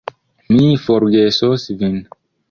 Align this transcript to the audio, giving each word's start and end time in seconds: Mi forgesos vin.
Mi 0.53 0.69
forgesos 0.85 1.67
vin. 1.83 2.01